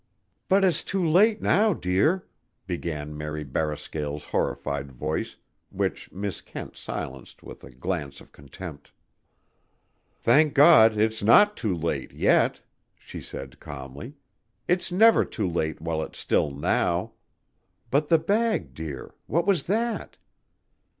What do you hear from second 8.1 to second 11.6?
of contempt. "Thank God, it's not